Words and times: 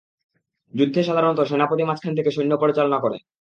যুদ্ধে 0.73 1.01
সাধারণত 1.03 1.39
সেনাপতি 1.43 1.83
মাঝখান 1.83 2.13
থেকে 2.17 2.29
সৈন্য 2.31 2.53
পরিচালনা 2.57 2.97
করে। 2.99 3.17